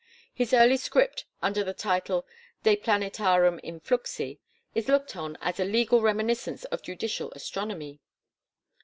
[0.33, 2.25] His early script under the title
[2.63, 4.39] De planetarum influxi
[4.73, 7.99] is looked on as a legal reminiscence of judicial astronomy.